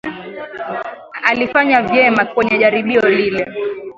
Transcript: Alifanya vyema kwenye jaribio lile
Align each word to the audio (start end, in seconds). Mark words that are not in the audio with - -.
Alifanya 1.23 1.81
vyema 1.81 2.25
kwenye 2.25 2.57
jaribio 2.57 3.01
lile 3.01 3.47